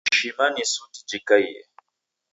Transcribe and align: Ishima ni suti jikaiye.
Ishima 0.11 0.45
ni 0.53 0.63
suti 0.71 0.99
jikaiye. 1.09 1.61